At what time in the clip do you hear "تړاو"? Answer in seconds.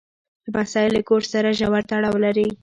1.89-2.15